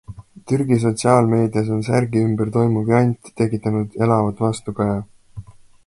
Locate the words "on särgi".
1.77-2.23